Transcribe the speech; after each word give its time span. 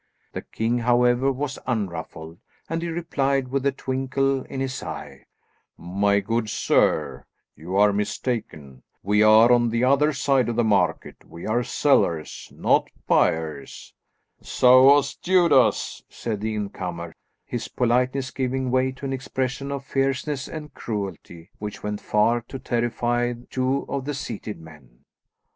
The 0.33 0.41
king, 0.41 0.79
however, 0.79 1.31
was 1.31 1.59
unruffled, 1.67 2.39
and 2.67 2.81
he 2.81 2.87
replied 2.87 3.49
with 3.49 3.63
a 3.67 3.71
twinkle 3.71 4.41
in 4.45 4.59
his 4.59 4.81
eye, 4.81 5.27
"My 5.77 6.21
good 6.21 6.49
sir, 6.49 7.27
you 7.55 7.77
are 7.77 7.93
mistaken, 7.93 8.81
we 9.03 9.21
are 9.21 9.51
on 9.51 9.69
the 9.69 9.83
other 9.83 10.11
side 10.11 10.49
of 10.49 10.55
the 10.55 10.63
market. 10.63 11.17
We 11.23 11.45
are 11.45 11.61
sellers 11.61 12.47
and 12.49 12.61
not 12.61 12.89
buyers." 13.05 13.93
"So 14.41 14.85
was 14.85 15.13
Judas," 15.13 16.01
said 16.09 16.41
the 16.41 16.55
incomer, 16.55 17.13
his 17.45 17.67
politeness 17.67 18.31
giving 18.31 18.71
way 18.71 18.91
to 18.93 19.05
an 19.05 19.13
expression 19.13 19.71
of 19.71 19.83
fierceness 19.85 20.47
and 20.47 20.73
cruelty 20.73 21.51
which 21.59 21.83
went 21.83 22.01
far 22.01 22.41
to 22.47 22.57
terrify 22.57 23.35
two 23.51 23.85
of 23.87 24.05
the 24.05 24.15
seated 24.15 24.59
men. 24.59 25.03